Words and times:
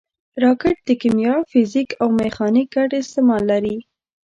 راکټ 0.43 0.77
د 0.87 0.89
کیمیا، 1.01 1.35
فزیک 1.51 1.89
او 2.01 2.07
میخانیک 2.21 2.67
ګډ 2.75 2.89
استعمال 3.01 3.43
لري 3.51 3.77